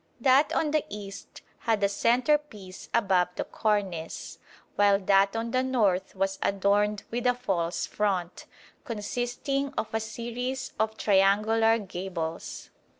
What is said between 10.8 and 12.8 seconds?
triangular gables.